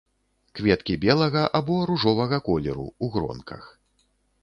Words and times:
Кветкі 0.59 0.95
белага 1.03 1.43
або 1.61 1.77
ружовага 1.91 2.43
колеру, 2.51 2.91
у 3.07 3.15
гронках. 3.19 3.73